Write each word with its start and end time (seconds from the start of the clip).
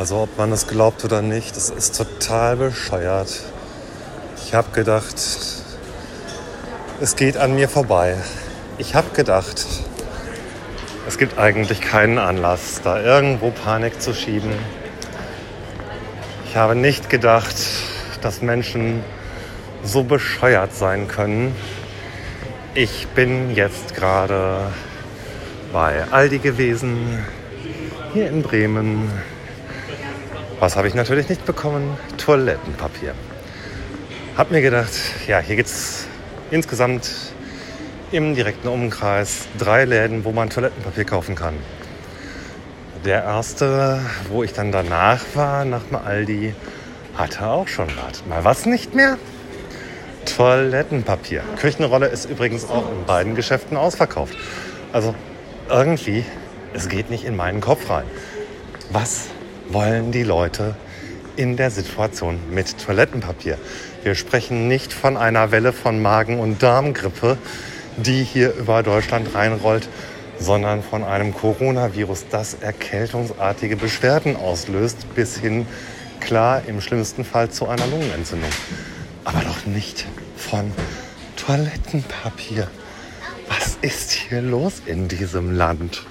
Also 0.00 0.22
ob 0.22 0.38
man 0.38 0.50
es 0.50 0.66
glaubt 0.66 1.04
oder 1.04 1.20
nicht, 1.20 1.54
das 1.56 1.68
ist 1.68 1.94
total 1.94 2.56
bescheuert. 2.56 3.42
Ich 4.42 4.54
habe 4.54 4.70
gedacht, 4.72 5.14
es 7.02 7.16
geht 7.16 7.36
an 7.36 7.54
mir 7.54 7.68
vorbei. 7.68 8.16
Ich 8.78 8.94
habe 8.94 9.10
gedacht, 9.10 9.66
es 11.06 11.18
gibt 11.18 11.36
eigentlich 11.36 11.82
keinen 11.82 12.16
Anlass, 12.16 12.80
da 12.82 12.98
irgendwo 12.98 13.50
Panik 13.50 14.00
zu 14.00 14.14
schieben. 14.14 14.52
Ich 16.48 16.56
habe 16.56 16.74
nicht 16.74 17.10
gedacht, 17.10 17.56
dass 18.22 18.40
Menschen 18.40 19.04
so 19.82 20.02
bescheuert 20.02 20.74
sein 20.74 21.08
können. 21.08 21.54
Ich 22.72 23.06
bin 23.08 23.54
jetzt 23.54 23.94
gerade 23.94 24.62
bei 25.74 26.04
Aldi 26.10 26.38
gewesen, 26.38 27.22
hier 28.14 28.30
in 28.30 28.40
Bremen. 28.40 29.10
Was 30.60 30.76
habe 30.76 30.88
ich 30.88 30.94
natürlich 30.94 31.30
nicht 31.30 31.46
bekommen? 31.46 31.96
Toilettenpapier. 32.18 33.14
Hab 34.36 34.50
mir 34.50 34.60
gedacht, 34.60 34.92
ja, 35.26 35.38
hier 35.38 35.56
gibt 35.56 35.70
es 35.70 36.06
insgesamt 36.50 37.10
im 38.12 38.34
direkten 38.34 38.68
Umkreis 38.68 39.46
drei 39.56 39.86
Läden, 39.86 40.22
wo 40.26 40.32
man 40.32 40.50
Toilettenpapier 40.50 41.04
kaufen 41.04 41.34
kann. 41.34 41.54
Der 43.06 43.24
erste, 43.24 44.02
wo 44.28 44.42
ich 44.42 44.52
dann 44.52 44.70
danach 44.70 45.24
war, 45.32 45.64
nach 45.64 45.84
dem 45.84 45.96
Aldi, 45.96 46.54
hatte 47.16 47.46
auch 47.46 47.66
schon 47.66 47.88
was. 47.96 48.26
Mal 48.26 48.44
was 48.44 48.66
nicht 48.66 48.94
mehr? 48.94 49.16
Toilettenpapier. 50.26 51.42
Küchenrolle 51.56 52.08
ist 52.08 52.26
übrigens 52.28 52.68
auch 52.68 52.86
in 52.92 53.06
beiden 53.06 53.34
Geschäften 53.34 53.78
ausverkauft. 53.78 54.36
Also 54.92 55.14
irgendwie, 55.70 56.22
es 56.74 56.90
geht 56.90 57.08
nicht 57.08 57.24
in 57.24 57.34
meinen 57.34 57.62
Kopf 57.62 57.88
rein. 57.88 58.04
Was 58.90 59.28
wollen 59.72 60.12
die 60.12 60.22
Leute 60.22 60.74
in 61.36 61.56
der 61.56 61.70
Situation 61.70 62.38
mit 62.50 62.78
Toilettenpapier? 62.78 63.56
Wir 64.02 64.14
sprechen 64.14 64.68
nicht 64.68 64.92
von 64.92 65.16
einer 65.16 65.52
Welle 65.52 65.72
von 65.72 66.02
Magen- 66.02 66.40
und 66.40 66.62
Darmgrippe, 66.62 67.38
die 67.96 68.24
hier 68.24 68.54
über 68.54 68.82
Deutschland 68.82 69.34
reinrollt, 69.34 69.88
sondern 70.38 70.82
von 70.82 71.04
einem 71.04 71.34
Coronavirus, 71.34 72.26
das 72.30 72.54
erkältungsartige 72.54 73.76
Beschwerden 73.76 74.36
auslöst, 74.36 75.14
bis 75.14 75.36
hin, 75.36 75.66
klar, 76.18 76.62
im 76.66 76.80
schlimmsten 76.80 77.24
Fall 77.24 77.50
zu 77.50 77.68
einer 77.68 77.86
Lungenentzündung. 77.86 78.50
Aber 79.24 79.40
doch 79.40 79.66
nicht 79.66 80.06
von 80.36 80.72
Toilettenpapier. 81.36 82.68
Was 83.48 83.76
ist 83.82 84.12
hier 84.12 84.40
los 84.40 84.82
in 84.86 85.08
diesem 85.08 85.54
Land? 85.54 86.04